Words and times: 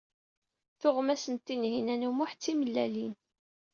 Tuɣmas 0.79 1.23
n 1.33 1.35
Tinhinan 1.45 2.07
u 2.09 2.11
Muḥ 2.17 2.31
d 2.35 2.39
timellalin. 2.43 3.13